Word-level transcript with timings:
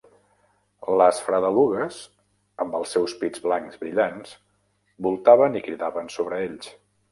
Les 1.01 1.19
fredelugues, 1.25 1.99
amb 2.65 2.79
els 2.79 2.95
seus 2.97 3.15
pits 3.21 3.45
blancs 3.45 3.77
brillants, 3.85 4.33
voltaven 5.09 5.63
i 5.63 5.65
cridaven 5.69 6.13
sobre 6.19 6.45
ells. 6.51 6.75